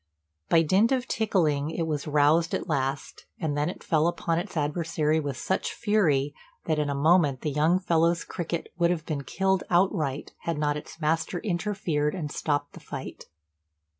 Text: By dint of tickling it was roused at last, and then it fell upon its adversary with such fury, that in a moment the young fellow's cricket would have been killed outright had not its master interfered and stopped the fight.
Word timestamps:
By 0.49 0.63
dint 0.63 0.91
of 0.91 1.07
tickling 1.07 1.69
it 1.69 1.85
was 1.85 2.07
roused 2.07 2.55
at 2.55 2.67
last, 2.67 3.27
and 3.39 3.55
then 3.55 3.69
it 3.69 3.83
fell 3.83 4.07
upon 4.07 4.39
its 4.39 4.57
adversary 4.57 5.19
with 5.19 5.37
such 5.37 5.73
fury, 5.75 6.33
that 6.65 6.79
in 6.79 6.89
a 6.89 6.95
moment 6.95 7.41
the 7.41 7.51
young 7.51 7.77
fellow's 7.79 8.23
cricket 8.23 8.69
would 8.79 8.89
have 8.89 9.05
been 9.05 9.21
killed 9.23 9.63
outright 9.69 10.31
had 10.39 10.57
not 10.57 10.75
its 10.75 10.99
master 10.99 11.37
interfered 11.41 12.15
and 12.15 12.31
stopped 12.31 12.73
the 12.73 12.79
fight. 12.79 13.25